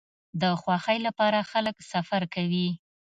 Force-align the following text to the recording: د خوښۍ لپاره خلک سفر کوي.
د 0.41 0.43
خوښۍ 0.61 0.97
لپاره 1.07 1.47
خلک 1.51 1.75
سفر 1.91 2.21
کوي. 2.33 2.67